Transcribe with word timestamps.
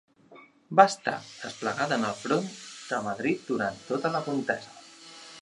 Va 0.79 0.85
estar 0.91 1.13
desplegada 1.43 1.99
en 2.01 2.07
el 2.07 2.15
front 2.23 2.49
de 2.87 3.03
Madrid 3.09 3.45
durant 3.53 3.79
tota 3.93 4.13
la 4.19 4.25
contesa. 4.31 4.77